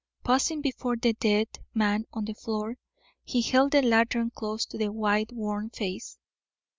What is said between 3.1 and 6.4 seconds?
he held the lantern close to the white, worn face.